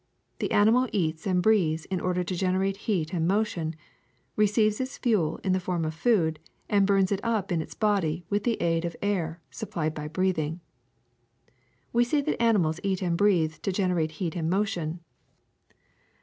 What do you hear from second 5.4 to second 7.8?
in the form of food, and burns it up in its